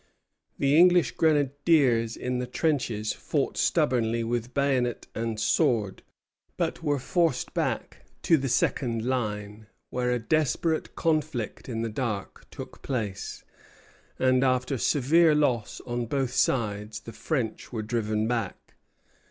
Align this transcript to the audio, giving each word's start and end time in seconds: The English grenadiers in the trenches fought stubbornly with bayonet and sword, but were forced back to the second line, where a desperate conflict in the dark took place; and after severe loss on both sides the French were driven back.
The 0.57 0.75
English 0.75 1.11
grenadiers 1.11 2.17
in 2.17 2.39
the 2.39 2.47
trenches 2.47 3.13
fought 3.13 3.55
stubbornly 3.55 4.23
with 4.23 4.51
bayonet 4.51 5.05
and 5.13 5.39
sword, 5.39 6.01
but 6.57 6.81
were 6.81 6.97
forced 6.97 7.53
back 7.53 8.03
to 8.23 8.35
the 8.35 8.49
second 8.49 9.05
line, 9.05 9.67
where 9.91 10.09
a 10.09 10.17
desperate 10.17 10.95
conflict 10.95 11.69
in 11.69 11.83
the 11.83 11.87
dark 11.89 12.49
took 12.49 12.81
place; 12.81 13.43
and 14.17 14.43
after 14.43 14.75
severe 14.79 15.35
loss 15.35 15.81
on 15.85 16.07
both 16.07 16.33
sides 16.33 17.01
the 17.01 17.13
French 17.13 17.71
were 17.71 17.83
driven 17.83 18.27
back. 18.27 18.73